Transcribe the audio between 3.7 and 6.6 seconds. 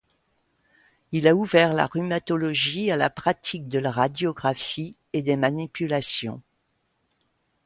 la radiographie et des manipulations.